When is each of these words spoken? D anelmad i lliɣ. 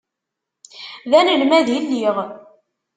D 1.09 1.11
anelmad 1.19 1.67
i 1.77 1.79
lliɣ. 1.83 2.17